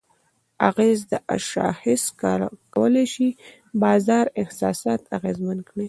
اغېز: 0.69 0.99
دا 1.11 1.19
شاخص 1.51 2.03
کولی 2.73 3.05
شي 3.13 3.27
د 3.33 3.37
بازار 3.83 4.25
احساسات 4.41 5.01
اغیزمن 5.17 5.57
کړي؛ 5.67 5.79